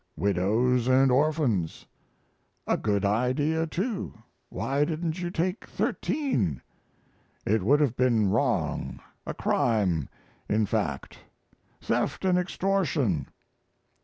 [0.17, 1.85] "Widows and orphans."
[2.65, 4.15] "A good idea, too.
[4.49, 6.59] Why didn't you take thirteen?"
[7.45, 10.09] "It would have been wrong; a crime,
[10.49, 11.19] in fact
[11.81, 13.27] theft and extortion."